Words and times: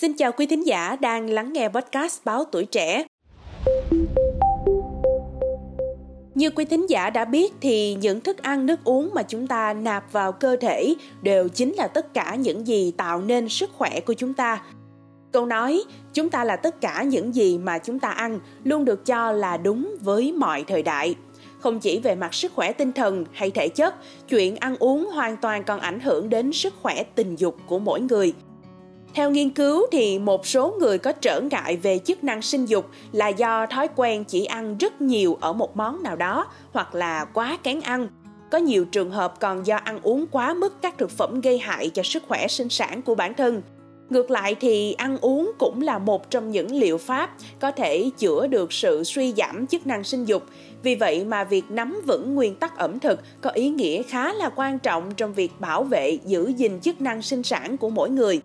Xin 0.00 0.14
chào 0.14 0.32
quý 0.32 0.46
thính 0.46 0.66
giả 0.66 0.96
đang 0.96 1.30
lắng 1.30 1.52
nghe 1.52 1.68
podcast 1.68 2.24
Báo 2.24 2.44
Tuổi 2.44 2.64
Trẻ. 2.64 3.04
Như 6.34 6.50
quý 6.50 6.64
thính 6.64 6.90
giả 6.90 7.10
đã 7.10 7.24
biết 7.24 7.52
thì 7.60 7.94
những 7.94 8.20
thức 8.20 8.42
ăn 8.42 8.66
nước 8.66 8.84
uống 8.84 9.10
mà 9.14 9.22
chúng 9.22 9.46
ta 9.46 9.72
nạp 9.72 10.12
vào 10.12 10.32
cơ 10.32 10.56
thể 10.60 10.94
đều 11.22 11.48
chính 11.48 11.74
là 11.74 11.86
tất 11.86 12.14
cả 12.14 12.34
những 12.34 12.66
gì 12.66 12.92
tạo 12.96 13.22
nên 13.22 13.48
sức 13.48 13.70
khỏe 13.72 14.00
của 14.00 14.12
chúng 14.12 14.34
ta. 14.34 14.62
Câu 15.32 15.46
nói 15.46 15.84
chúng 16.12 16.30
ta 16.30 16.44
là 16.44 16.56
tất 16.56 16.80
cả 16.80 17.02
những 17.02 17.34
gì 17.34 17.58
mà 17.58 17.78
chúng 17.78 17.98
ta 17.98 18.08
ăn 18.08 18.40
luôn 18.64 18.84
được 18.84 19.06
cho 19.06 19.32
là 19.32 19.56
đúng 19.56 19.96
với 20.00 20.32
mọi 20.32 20.64
thời 20.68 20.82
đại. 20.82 21.14
Không 21.58 21.80
chỉ 21.80 22.00
về 22.00 22.14
mặt 22.14 22.34
sức 22.34 22.52
khỏe 22.52 22.72
tinh 22.72 22.92
thần 22.92 23.24
hay 23.32 23.50
thể 23.50 23.68
chất, 23.68 23.94
chuyện 24.28 24.56
ăn 24.56 24.76
uống 24.78 25.10
hoàn 25.10 25.36
toàn 25.36 25.64
còn 25.64 25.80
ảnh 25.80 26.00
hưởng 26.00 26.28
đến 26.28 26.52
sức 26.52 26.74
khỏe 26.82 27.02
tình 27.14 27.36
dục 27.36 27.56
của 27.66 27.78
mỗi 27.78 28.00
người– 28.00 28.34
theo 29.14 29.30
nghiên 29.30 29.50
cứu 29.50 29.86
thì 29.92 30.18
một 30.18 30.46
số 30.46 30.76
người 30.80 30.98
có 30.98 31.12
trở 31.12 31.40
ngại 31.40 31.76
về 31.76 31.98
chức 31.98 32.24
năng 32.24 32.42
sinh 32.42 32.66
dục 32.66 32.90
là 33.12 33.28
do 33.28 33.66
thói 33.66 33.88
quen 33.96 34.24
chỉ 34.24 34.44
ăn 34.44 34.78
rất 34.78 35.00
nhiều 35.00 35.38
ở 35.40 35.52
một 35.52 35.76
món 35.76 36.02
nào 36.02 36.16
đó 36.16 36.46
hoặc 36.72 36.94
là 36.94 37.24
quá 37.24 37.58
kén 37.62 37.80
ăn. 37.80 38.08
Có 38.50 38.58
nhiều 38.58 38.84
trường 38.84 39.10
hợp 39.10 39.40
còn 39.40 39.66
do 39.66 39.76
ăn 39.76 40.00
uống 40.02 40.26
quá 40.26 40.54
mức 40.54 40.82
các 40.82 40.98
thực 40.98 41.10
phẩm 41.10 41.40
gây 41.40 41.58
hại 41.58 41.90
cho 41.90 42.02
sức 42.02 42.22
khỏe 42.28 42.48
sinh 42.48 42.68
sản 42.68 43.02
của 43.02 43.14
bản 43.14 43.34
thân. 43.34 43.62
Ngược 44.10 44.30
lại 44.30 44.54
thì 44.60 44.92
ăn 44.92 45.18
uống 45.20 45.52
cũng 45.58 45.82
là 45.82 45.98
một 45.98 46.30
trong 46.30 46.50
những 46.50 46.74
liệu 46.74 46.98
pháp 46.98 47.30
có 47.60 47.70
thể 47.70 48.10
chữa 48.18 48.46
được 48.46 48.72
sự 48.72 49.04
suy 49.04 49.32
giảm 49.32 49.66
chức 49.66 49.86
năng 49.86 50.04
sinh 50.04 50.24
dục. 50.24 50.42
Vì 50.82 50.94
vậy 50.94 51.24
mà 51.24 51.44
việc 51.44 51.64
nắm 51.70 52.00
vững 52.06 52.34
nguyên 52.34 52.54
tắc 52.54 52.76
ẩm 52.76 52.98
thực 52.98 53.20
có 53.42 53.50
ý 53.50 53.68
nghĩa 53.68 54.02
khá 54.02 54.32
là 54.32 54.48
quan 54.56 54.78
trọng 54.78 55.14
trong 55.14 55.34
việc 55.34 55.52
bảo 55.60 55.84
vệ 55.84 56.18
giữ 56.26 56.52
gìn 56.56 56.80
chức 56.80 57.00
năng 57.00 57.22
sinh 57.22 57.42
sản 57.42 57.76
của 57.76 57.90
mỗi 57.90 58.10
người. 58.10 58.40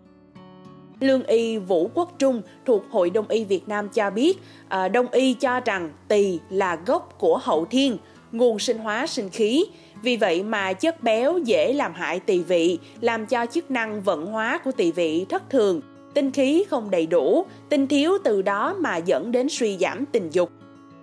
Lương 1.00 1.22
y 1.22 1.58
Vũ 1.58 1.90
Quốc 1.94 2.12
Trung 2.18 2.42
thuộc 2.66 2.84
Hội 2.90 3.10
Đông 3.10 3.28
y 3.28 3.44
Việt 3.44 3.68
Nam 3.68 3.88
cho 3.88 4.10
biết, 4.10 4.38
à, 4.68 4.88
Đông 4.88 5.06
y 5.08 5.34
cho 5.34 5.60
rằng 5.60 5.90
tỳ 6.08 6.38
là 6.50 6.78
gốc 6.86 7.14
của 7.18 7.38
hậu 7.42 7.64
thiên, 7.64 7.98
nguồn 8.32 8.58
sinh 8.58 8.78
hóa 8.78 9.06
sinh 9.06 9.28
khí. 9.30 9.64
Vì 10.02 10.16
vậy 10.16 10.42
mà 10.42 10.72
chất 10.72 11.02
béo 11.02 11.38
dễ 11.38 11.72
làm 11.72 11.94
hại 11.94 12.20
tỳ 12.20 12.42
vị, 12.42 12.78
làm 13.00 13.26
cho 13.26 13.46
chức 13.46 13.70
năng 13.70 14.02
vận 14.02 14.26
hóa 14.26 14.60
của 14.64 14.72
tỳ 14.72 14.92
vị 14.92 15.26
thất 15.28 15.50
thường, 15.50 15.80
tinh 16.14 16.30
khí 16.30 16.64
không 16.70 16.90
đầy 16.90 17.06
đủ, 17.06 17.44
tinh 17.68 17.86
thiếu 17.86 18.18
từ 18.24 18.42
đó 18.42 18.76
mà 18.78 18.96
dẫn 18.96 19.32
đến 19.32 19.48
suy 19.48 19.78
giảm 19.78 20.04
tình 20.06 20.30
dục. 20.30 20.50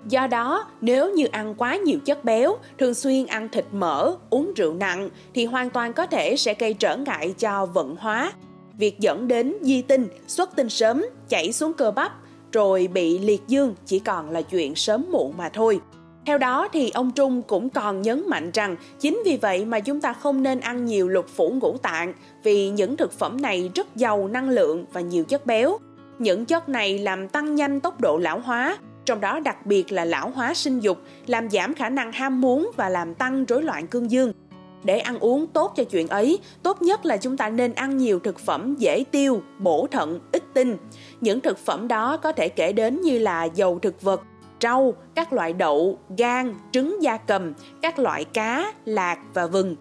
Do 0.09 0.27
đó, 0.27 0.65
nếu 0.81 1.13
như 1.13 1.25
ăn 1.25 1.55
quá 1.57 1.75
nhiều 1.75 1.99
chất 2.05 2.25
béo, 2.25 2.57
thường 2.77 2.93
xuyên 2.93 3.25
ăn 3.25 3.49
thịt 3.49 3.65
mỡ, 3.71 4.15
uống 4.29 4.53
rượu 4.55 4.73
nặng 4.73 5.09
thì 5.33 5.45
hoàn 5.45 5.69
toàn 5.69 5.93
có 5.93 6.05
thể 6.05 6.35
sẽ 6.37 6.53
gây 6.53 6.73
trở 6.73 6.97
ngại 6.97 7.33
cho 7.39 7.65
vận 7.65 7.95
hóa, 7.99 8.31
việc 8.77 8.99
dẫn 8.99 9.27
đến 9.27 9.53
di 9.61 9.81
tinh, 9.81 10.07
xuất 10.27 10.55
tinh 10.55 10.69
sớm, 10.69 11.05
chảy 11.29 11.53
xuống 11.53 11.73
cơ 11.73 11.91
bắp, 11.91 12.11
rồi 12.51 12.87
bị 12.93 13.19
liệt 13.19 13.41
dương 13.47 13.75
chỉ 13.85 13.99
còn 13.99 14.29
là 14.29 14.41
chuyện 14.41 14.75
sớm 14.75 15.05
muộn 15.11 15.33
mà 15.37 15.49
thôi. 15.49 15.79
Theo 16.25 16.37
đó 16.37 16.67
thì 16.73 16.89
ông 16.89 17.11
Trung 17.11 17.41
cũng 17.41 17.69
còn 17.69 18.01
nhấn 18.01 18.23
mạnh 18.27 18.51
rằng 18.53 18.75
chính 18.99 19.21
vì 19.25 19.37
vậy 19.37 19.65
mà 19.65 19.79
chúng 19.79 20.01
ta 20.01 20.13
không 20.13 20.43
nên 20.43 20.59
ăn 20.59 20.85
nhiều 20.85 21.07
lục 21.07 21.25
phủ 21.35 21.49
ngũ 21.61 21.77
tạng 21.77 22.13
vì 22.43 22.69
những 22.69 22.97
thực 22.97 23.11
phẩm 23.11 23.41
này 23.41 23.69
rất 23.75 23.95
giàu 23.95 24.27
năng 24.27 24.49
lượng 24.49 24.85
và 24.93 25.01
nhiều 25.01 25.23
chất 25.23 25.45
béo. 25.45 25.77
Những 26.19 26.45
chất 26.45 26.69
này 26.69 26.99
làm 26.99 27.27
tăng 27.27 27.55
nhanh 27.55 27.79
tốc 27.79 28.01
độ 28.01 28.17
lão 28.17 28.39
hóa, 28.39 28.77
trong 29.05 29.21
đó 29.21 29.39
đặc 29.39 29.65
biệt 29.65 29.91
là 29.91 30.05
lão 30.05 30.29
hóa 30.29 30.53
sinh 30.53 30.79
dục, 30.79 30.97
làm 31.27 31.49
giảm 31.49 31.73
khả 31.73 31.89
năng 31.89 32.11
ham 32.11 32.41
muốn 32.41 32.71
và 32.75 32.89
làm 32.89 33.15
tăng 33.15 33.45
rối 33.45 33.63
loạn 33.63 33.87
cương 33.87 34.11
dương 34.11 34.33
để 34.83 34.99
ăn 34.99 35.19
uống 35.19 35.47
tốt 35.47 35.73
cho 35.75 35.83
chuyện 35.83 36.07
ấy, 36.07 36.39
tốt 36.63 36.81
nhất 36.81 37.05
là 37.05 37.17
chúng 37.17 37.37
ta 37.37 37.49
nên 37.49 37.73
ăn 37.73 37.97
nhiều 37.97 38.19
thực 38.19 38.39
phẩm 38.39 38.75
dễ 38.79 39.03
tiêu, 39.11 39.41
bổ 39.59 39.87
thận, 39.91 40.19
ít 40.31 40.43
tinh 40.53 40.77
những 41.21 41.41
thực 41.41 41.57
phẩm 41.57 41.87
đó 41.87 42.17
có 42.17 42.31
thể 42.31 42.49
kể 42.49 42.73
đến 42.73 43.01
như 43.01 43.19
là 43.19 43.43
dầu 43.43 43.79
thực 43.79 44.01
vật, 44.01 44.21
rau, 44.61 44.93
các 45.15 45.33
loại 45.33 45.53
đậu, 45.53 45.99
gan, 46.17 46.55
trứng 46.71 47.01
da 47.01 47.17
cầm, 47.17 47.53
các 47.81 47.99
loại 47.99 48.25
cá, 48.25 48.73
lạc 48.85 49.19
và 49.33 49.47
vừng 49.47 49.75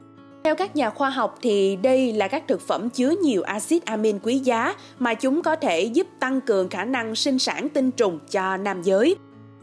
theo 0.47 0.55
các 0.55 0.77
nhà 0.77 0.91
khoa 0.91 1.11
học 1.11 1.39
thì 1.43 1.77
đây 1.77 2.13
là 2.13 2.29
các 2.29 2.49
thực 2.49 2.61
phẩm 2.61 2.91
chứa 2.91 3.15
nhiều 3.23 3.43
axit 3.43 3.85
amin 3.85 4.19
quý 4.23 4.39
giá 4.39 4.75
mà 4.99 5.15
chúng 5.15 5.43
có 5.43 5.57
thể 5.57 5.83
giúp 5.83 6.07
tăng 6.21 6.41
cường 6.41 6.69
khả 6.69 6.85
năng 6.85 7.15
sinh 7.15 7.39
sản 7.39 7.69
tinh 7.69 7.91
trùng 7.91 8.19
cho 8.31 8.57
nam 8.57 8.83
giới. 8.83 9.17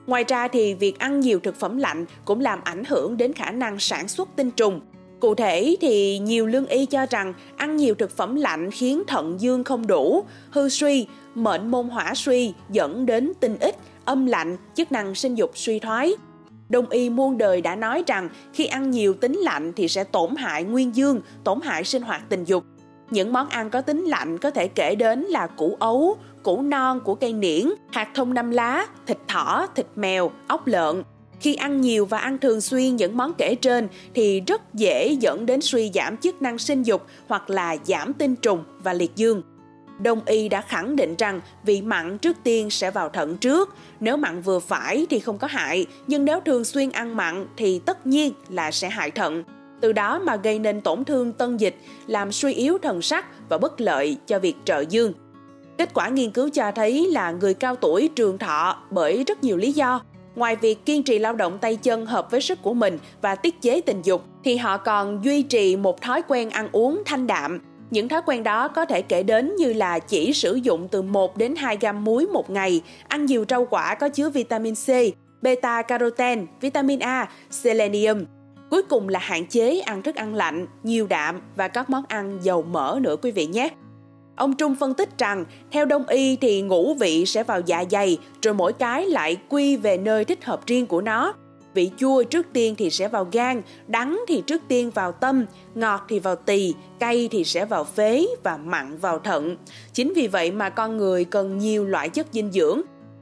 Ngoài 0.08 0.24
ra 0.28 0.47
thì 0.47 0.74
việc 0.74 1.00
ăn 1.00 1.19
nhiều 1.19 1.40
thực 1.40 1.56
phẩm 1.56 1.78
lạnh 1.78 2.06
cũng 2.25 2.40
làm 2.40 2.59
ảnh 2.63 2.84
hưởng 2.84 3.18
đến 3.18 3.34
khả 3.34 3.52
năng 3.52 3.79
sản 3.79 4.08
xuất 4.08 4.29
tinh 4.35 4.52
trùng. 4.52 4.81
Cụ 5.23 5.35
thể 5.35 5.75
thì 5.81 6.19
nhiều 6.19 6.45
lương 6.47 6.66
y 6.66 6.85
cho 6.85 7.06
rằng 7.09 7.34
ăn 7.57 7.78
nhiều 7.78 7.95
thực 7.95 8.17
phẩm 8.17 8.35
lạnh 8.35 8.72
khiến 8.72 9.03
thận 9.07 9.41
dương 9.41 9.63
không 9.63 9.88
đủ, 9.88 10.25
hư 10.51 10.69
suy, 10.69 11.07
mệnh 11.35 11.72
môn 11.72 11.89
hỏa 11.89 12.13
suy 12.16 12.53
dẫn 12.69 13.06
đến 13.06 13.31
tinh 13.39 13.57
ít, 13.59 13.75
âm 14.06 14.25
lạnh, 14.25 14.57
chức 14.75 14.91
năng 14.91 15.16
sinh 15.16 15.35
dục 15.35 15.51
suy 15.53 15.79
thoái. 15.79 16.13
Đông 16.69 16.89
y 16.89 17.09
muôn 17.09 17.38
đời 17.38 17.61
đã 17.61 17.75
nói 17.75 18.03
rằng 18.07 18.29
khi 18.53 18.66
ăn 18.66 18.91
nhiều 18.91 19.13
tính 19.13 19.34
lạnh 19.34 19.73
thì 19.75 19.88
sẽ 19.88 20.03
tổn 20.03 20.35
hại 20.35 20.63
nguyên 20.63 20.95
dương, 20.95 21.22
tổn 21.44 21.61
hại 21.61 21.84
sinh 21.84 22.01
hoạt 22.01 22.22
tình 22.29 22.44
dục. 22.44 22.63
Những 23.09 23.34
món 23.34 23.50
ăn 23.50 23.69
có 23.69 23.81
tính 23.81 24.03
lạnh 24.03 24.38
có 24.38 24.50
thể 24.51 24.67
kể 24.67 24.95
đến 24.95 25.22
là 25.22 25.47
củ 25.47 25.78
ấu, 25.79 26.17
củ 26.44 26.61
non 26.61 27.00
của 27.03 27.16
cây 27.16 27.34
niễn, 27.34 27.69
hạt 27.91 28.09
thông 28.16 28.34
năm 28.34 28.51
lá, 28.51 28.85
thịt 29.05 29.17
thỏ, 29.28 29.67
thịt 29.75 29.85
mèo, 29.95 30.31
ốc 30.47 30.67
lợn. 30.67 31.03
Khi 31.40 31.56
ăn 31.56 31.82
nhiều 31.82 32.06
và 32.06 32.18
ăn 32.18 32.38
thường 32.38 32.62
xuyên 32.62 32.96
những 32.96 33.18
món 33.18 33.34
kể 33.38 33.56
trên 33.56 33.88
thì 34.14 34.42
rất 34.48 34.74
dễ 34.74 35.18
dẫn 35.20 35.46
đến 35.46 35.62
suy 35.62 35.92
giảm 35.94 36.18
chức 36.18 36.42
năng 36.42 36.58
sinh 36.58 36.84
dục 36.84 37.06
hoặc 37.28 37.50
là 37.50 37.78
giảm 37.84 38.14
tinh 38.14 38.36
trùng 38.36 38.64
và 38.84 38.94
liệt 38.94 39.12
dương. 39.16 39.42
Đông 40.00 40.22
y 40.26 40.50
đã 40.50 40.62
khẳng 40.62 40.96
định 40.96 41.16
rằng 41.18 41.42
vị 41.66 41.82
mặn 41.82 42.18
trước 42.18 42.38
tiên 42.44 42.70
sẽ 42.70 42.92
vào 42.92 43.10
thận 43.10 43.38
trước, 43.38 43.76
nếu 44.00 44.18
mặn 44.18 44.42
vừa 44.42 44.60
phải 44.60 45.06
thì 45.10 45.20
không 45.20 45.38
có 45.38 45.48
hại, 45.48 45.86
nhưng 46.08 46.26
nếu 46.26 46.40
thường 46.40 46.64
xuyên 46.64 46.90
ăn 46.92 47.18
mặn 47.18 47.48
thì 47.58 47.80
tất 47.80 48.08
nhiên 48.08 48.34
là 48.50 48.72
sẽ 48.72 48.90
hại 48.90 49.12
thận. 49.12 49.44
Từ 49.82 49.94
đó 49.94 50.20
mà 50.20 50.36
gây 50.36 50.60
nên 50.60 50.82
tổn 50.82 51.06
thương 51.06 51.34
tân 51.34 51.58
dịch, 51.58 51.76
làm 52.08 52.32
suy 52.32 52.54
yếu 52.54 52.78
thần 52.78 53.02
sắc 53.02 53.50
và 53.50 53.58
bất 53.58 53.82
lợi 53.82 54.18
cho 54.28 54.40
việc 54.40 54.56
trợ 54.66 54.84
dương. 54.90 55.14
Kết 55.78 55.94
quả 55.94 56.10
nghiên 56.10 56.32
cứu 56.32 56.50
cho 56.50 56.72
thấy 56.72 57.08
là 57.12 57.32
người 57.32 57.54
cao 57.54 57.76
tuổi 57.76 58.10
trường 58.16 58.38
thọ 58.38 58.78
bởi 58.92 59.24
rất 59.28 59.44
nhiều 59.44 59.58
lý 59.58 59.72
do, 59.72 60.02
Ngoài 60.36 60.56
việc 60.56 60.86
kiên 60.86 61.04
trì 61.04 61.20
lao 61.20 61.34
động 61.34 61.58
tay 61.62 61.76
chân 61.76 62.06
hợp 62.06 62.32
với 62.32 62.42
sức 62.42 62.62
của 62.62 62.74
mình 62.74 62.98
và 63.22 63.36
tiết 63.36 63.62
chế 63.62 63.82
tình 63.82 64.02
dục, 64.02 64.24
thì 64.44 64.58
họ 64.58 64.78
còn 64.78 65.24
duy 65.24 65.42
trì 65.42 65.76
một 65.76 66.02
thói 66.02 66.22
quen 66.28 66.50
ăn 66.50 66.70
uống 66.72 67.02
thanh 67.06 67.28
đạm. 67.28 67.62
Những 67.92 68.10
thói 68.10 68.22
quen 68.26 68.44
đó 68.44 68.68
có 68.68 68.86
thể 68.86 69.02
kể 69.02 69.24
đến 69.24 69.56
như 69.56 69.74
là 69.74 70.00
chỉ 70.00 70.34
sử 70.34 70.56
dụng 70.56 70.88
từ 70.88 71.02
1 71.02 71.38
đến 71.38 71.56
2 71.56 71.78
gam 71.82 72.04
muối 72.04 72.26
một 72.26 72.50
ngày, 72.50 72.82
ăn 73.08 73.26
nhiều 73.26 73.46
rau 73.50 73.66
quả 73.66 73.96
có 73.96 74.10
chứa 74.10 74.30
vitamin 74.30 74.74
C, 74.76 74.88
beta 75.42 75.82
carotene, 75.82 76.46
vitamin 76.62 77.00
A, 77.00 77.30
selenium. 77.50 78.26
Cuối 78.72 78.84
cùng 78.84 79.10
là 79.10 79.20
hạn 79.20 79.46
chế 79.46 79.80
ăn 79.80 80.02
thức 80.02 80.16
ăn 80.16 80.36
lạnh, 80.36 80.68
nhiều 80.84 81.08
đạm 81.08 81.42
và 81.56 81.68
các 81.68 81.90
món 81.90 82.04
ăn 82.08 82.40
giàu 82.42 82.62
mỡ 82.62 83.00
nữa 83.02 83.16
quý 83.22 83.32
vị 83.32 83.46
nhé. 83.46 83.70
Ông 84.36 84.54
Trung 84.56 84.76
phân 84.76 84.94
tích 84.94 85.10
rằng, 85.18 85.46
theo 85.72 85.86
đông 85.86 86.08
y 86.08 86.36
thì 86.36 86.62
ngũ 86.62 86.94
vị 86.94 87.26
sẽ 87.26 87.44
vào 87.44 87.62
dạ 87.66 87.84
dày, 87.92 88.18
rồi 88.42 88.54
mỗi 88.54 88.74
cái 88.74 89.06
lại 89.06 89.38
quy 89.50 89.76
về 89.76 89.98
nơi 89.98 90.26
thích 90.26 90.46
hợp 90.46 90.66
riêng 90.66 90.86
của 90.86 91.02
nó. 91.02 91.34
Vị 91.74 91.92
chua 91.98 92.24
trước 92.24 92.48
tiên 92.54 92.76
thì 92.78 92.90
sẽ 92.90 93.08
vào 93.08 93.28
gan, 93.32 93.62
đắng 93.88 94.22
thì 94.28 94.44
trước 94.48 94.62
tiên 94.68 94.90
vào 94.90 95.12
tâm, 95.12 95.46
ngọt 95.76 96.06
thì 96.10 96.20
vào 96.20 96.36
tỳ, 96.36 96.74
cay 97.00 97.28
thì 97.32 97.44
sẽ 97.44 97.66
vào 97.66 97.84
phế 97.84 98.28
và 98.44 98.58
mặn 98.58 98.98
vào 98.98 99.20
thận. 99.20 99.58
Chính 99.94 100.14
vì 100.16 100.28
vậy 100.28 100.52
mà 100.52 100.70
con 100.70 100.98
người 100.98 101.26
cần 101.26 101.58
nhiều 101.58 101.86
loại 101.86 102.10
chất 102.10 102.28
dinh 102.32 102.52
dưỡng. 102.52 102.82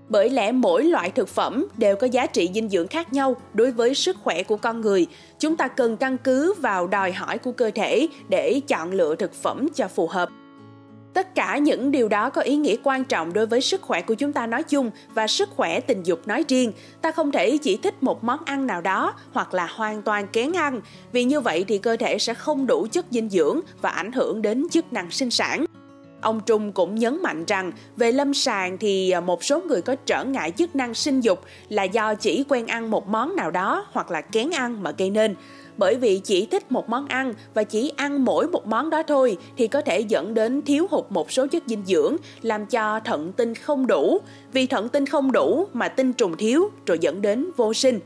Bởi 0.10 0.30
lẽ 0.30 0.52
mỗi 0.52 0.84
loại 0.84 1.12
thực 1.12 1.28
phẩm 1.28 1.68
đều 1.78 1.96
có 1.96 2.08
giá 2.08 2.26
trị 2.26 2.50
dinh 2.54 2.70
dưỡng 2.70 2.88
khác 2.88 3.14
nhau 3.14 3.36
đối 3.54 3.72
với 3.72 3.96
sức 3.96 4.18
khỏe 4.24 4.44
của 4.44 4.58
con 4.58 4.82
người. 4.82 5.08
Chúng 5.40 5.58
ta 5.58 5.68
cần 5.68 5.98
căn 5.98 6.18
cứ 6.18 6.54
vào 6.54 6.88
đòi 6.88 7.12
hỏi 7.12 7.38
của 7.38 7.52
cơ 7.52 7.72
thể 7.76 8.08
để 8.30 8.62
chọn 8.68 8.92
lựa 8.92 9.16
thực 9.16 9.34
phẩm 9.34 9.68
cho 9.76 9.88
phù 9.88 10.08
hợp. 10.08 10.30
Tất 11.14 11.36
cả 11.36 11.58
những 11.58 11.92
điều 11.92 12.10
đó 12.10 12.30
có 12.30 12.42
ý 12.42 12.56
nghĩa 12.56 12.76
quan 12.84 13.04
trọng 13.04 13.34
đối 13.34 13.46
với 13.46 13.62
sức 13.62 13.82
khỏe 13.82 14.02
của 14.02 14.14
chúng 14.14 14.34
ta 14.34 14.48
nói 14.48 14.64
chung 14.64 14.92
và 15.14 15.28
sức 15.28 15.50
khỏe 15.50 15.80
tình 15.80 16.04
dục 16.04 16.28
nói 16.28 16.46
riêng. 16.48 16.72
Ta 17.02 17.12
không 17.12 17.32
thể 17.32 17.58
chỉ 17.58 17.78
thích 17.78 18.04
một 18.04 18.24
món 18.24 18.40
ăn 18.46 18.68
nào 18.68 18.82
đó 18.82 19.14
hoặc 19.32 19.54
là 19.54 19.68
hoàn 19.76 20.02
toàn 20.02 20.28
kén 20.28 20.54
ăn, 20.54 20.82
vì 21.12 21.24
như 21.24 21.42
vậy 21.42 21.66
thì 21.68 21.78
cơ 21.78 21.98
thể 21.98 22.18
sẽ 22.20 22.34
không 22.34 22.68
đủ 22.68 22.88
chất 22.92 23.06
dinh 23.10 23.30
dưỡng 23.30 23.60
và 23.82 23.90
ảnh 23.90 24.12
hưởng 24.12 24.42
đến 24.42 24.70
chức 24.70 24.94
năng 24.94 25.12
sinh 25.12 25.32
sản. 25.32 25.66
Ông 26.22 26.40
Trung 26.46 26.72
cũng 26.72 26.96
nhấn 26.96 27.22
mạnh 27.22 27.46
rằng, 27.46 27.72
về 27.98 28.12
lâm 28.12 28.34
sàng 28.34 28.78
thì 28.78 29.12
à, 29.12 29.22
một 29.22 29.44
số 29.44 29.62
người 29.62 29.82
có 29.82 29.96
trở 30.06 30.24
ngại 30.24 30.52
chức 30.52 30.76
năng 30.76 30.94
sinh 30.94 31.22
dục 31.22 31.40
là 31.70 31.84
do 31.84 32.16
chỉ 32.16 32.46
quen 32.50 32.68
ăn 32.68 32.92
một 32.92 33.08
món 33.08 33.36
nào 33.36 33.52
đó 33.52 33.86
hoặc 33.92 34.12
là 34.12 34.22
kén 34.22 34.50
ăn 34.50 34.84
mà 34.84 34.92
gây 34.98 35.10
nên. 35.10 35.36
Bởi 35.78 35.96
vì 35.96 36.22
chỉ 36.24 36.46
thích 36.46 36.72
một 36.72 36.90
món 36.90 37.08
ăn 37.08 37.34
và 37.54 37.64
chỉ 37.64 37.94
ăn 37.96 38.26
mỗi 38.26 38.48
một 38.48 38.68
món 38.68 38.90
đó 38.90 39.04
thôi 39.04 39.38
thì 39.58 39.68
có 39.68 39.82
thể 39.82 40.00
dẫn 40.00 40.34
đến 40.34 40.62
thiếu 40.62 40.88
hụt 40.92 41.06
một 41.10 41.32
số 41.32 41.48
chất 41.48 41.64
dinh 41.66 41.86
dưỡng, 41.86 42.16
làm 42.42 42.66
cho 42.66 43.00
thận 43.00 43.32
tinh 43.34 43.56
không 43.56 43.88
đủ. 43.88 44.18
Vì 44.54 44.68
thận 44.68 44.90
tinh 44.90 45.06
không 45.06 45.32
đủ 45.32 45.68
mà 45.74 45.88
tinh 45.88 46.14
trùng 46.14 46.38
thiếu 46.38 46.70
rồi 46.86 46.98
dẫn 47.02 47.22
đến 47.22 47.52
vô 47.58 47.74
sinh 47.74 48.00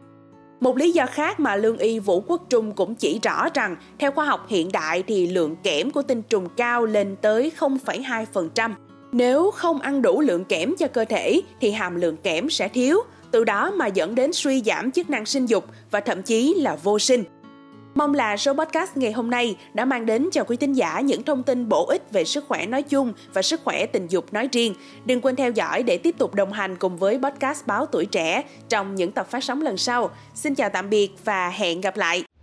một 0.59 0.77
lý 0.77 0.91
do 0.91 1.05
khác 1.05 1.39
mà 1.39 1.55
lương 1.55 1.77
y 1.77 1.99
Vũ 1.99 2.23
Quốc 2.27 2.45
Trung 2.49 2.71
cũng 2.71 2.95
chỉ 2.95 3.19
rõ 3.23 3.47
rằng 3.53 3.75
theo 3.99 4.11
khoa 4.11 4.25
học 4.25 4.45
hiện 4.49 4.71
đại 4.71 5.03
thì 5.07 5.27
lượng 5.27 5.55
kẽm 5.63 5.91
của 5.91 6.01
tinh 6.01 6.21
trùng 6.21 6.47
cao 6.57 6.85
lên 6.85 7.15
tới 7.21 7.51
0,2%. 7.59 8.71
Nếu 9.11 9.51
không 9.51 9.79
ăn 9.79 10.01
đủ 10.01 10.21
lượng 10.21 10.45
kẽm 10.45 10.75
cho 10.79 10.87
cơ 10.87 11.05
thể 11.05 11.41
thì 11.61 11.71
hàm 11.71 11.95
lượng 11.95 12.17
kẽm 12.17 12.49
sẽ 12.49 12.67
thiếu, 12.67 12.99
từ 13.31 13.43
đó 13.43 13.71
mà 13.71 13.87
dẫn 13.87 14.15
đến 14.15 14.33
suy 14.33 14.61
giảm 14.65 14.91
chức 14.91 15.09
năng 15.09 15.25
sinh 15.25 15.45
dục 15.45 15.65
và 15.91 15.99
thậm 15.99 16.21
chí 16.21 16.53
là 16.53 16.77
vô 16.83 16.99
sinh. 16.99 17.23
Mong 17.95 18.13
là 18.13 18.37
số 18.37 18.53
podcast 18.53 18.97
ngày 18.97 19.11
hôm 19.11 19.29
nay 19.29 19.57
đã 19.73 19.85
mang 19.85 20.05
đến 20.05 20.29
cho 20.31 20.43
quý 20.43 20.57
thính 20.57 20.73
giả 20.73 20.99
những 20.99 21.23
thông 21.23 21.43
tin 21.43 21.69
bổ 21.69 21.85
ích 21.85 22.11
về 22.11 22.23
sức 22.23 22.45
khỏe 22.47 22.65
nói 22.65 22.83
chung 22.83 23.13
và 23.33 23.41
sức 23.41 23.61
khỏe 23.63 23.85
tình 23.85 24.07
dục 24.07 24.33
nói 24.33 24.49
riêng. 24.51 24.73
Đừng 25.05 25.21
quên 25.21 25.35
theo 25.35 25.51
dõi 25.51 25.83
để 25.83 25.97
tiếp 25.97 26.15
tục 26.17 26.35
đồng 26.35 26.53
hành 26.53 26.75
cùng 26.75 26.97
với 26.97 27.19
podcast 27.23 27.67
Báo 27.67 27.85
Tuổi 27.85 28.05
Trẻ 28.05 28.43
trong 28.69 28.95
những 28.95 29.11
tập 29.11 29.27
phát 29.31 29.43
sóng 29.43 29.61
lần 29.61 29.77
sau. 29.77 30.09
Xin 30.33 30.55
chào 30.55 30.69
tạm 30.69 30.89
biệt 30.89 31.09
và 31.25 31.49
hẹn 31.49 31.81
gặp 31.81 31.97
lại! 31.97 32.34